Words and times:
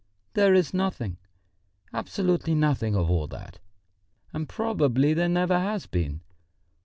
"There 0.33 0.55
is 0.55 0.73
nothing, 0.73 1.17
absolutely 1.93 2.55
nothing 2.55 2.95
of 2.95 3.07
all 3.11 3.27
that, 3.27 3.59
and 4.33 4.49
probably 4.49 5.13
there 5.13 5.29
never 5.29 5.59
has 5.59 5.85
been. 5.85 6.21